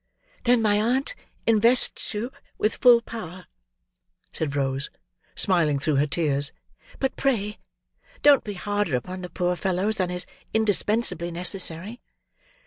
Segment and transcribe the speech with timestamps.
[0.45, 1.13] "Then my aunt
[1.45, 3.45] invests you with full power,"
[4.33, 4.89] said Rose,
[5.35, 6.51] smiling through her tears;
[6.97, 7.59] "but pray
[8.23, 10.25] don't be harder upon the poor fellows than is
[10.55, 12.01] indispensably necessary."